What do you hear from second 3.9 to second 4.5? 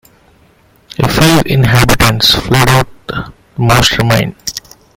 remained.